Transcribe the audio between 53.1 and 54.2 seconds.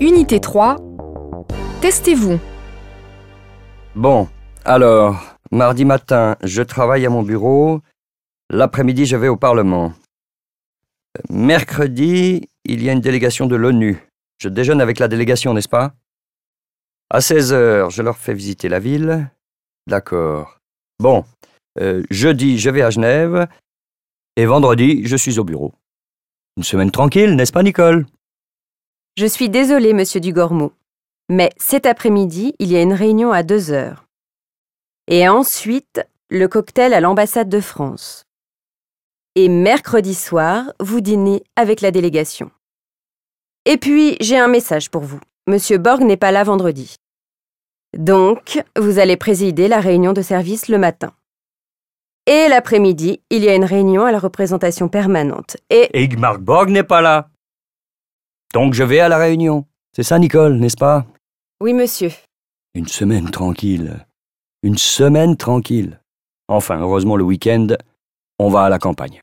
il y a une réunion à la